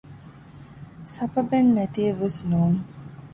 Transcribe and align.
ސަބަބެން 1.13 1.69
ނެތިއެއްވެސް 1.75 2.41
ނޫން 2.51 2.79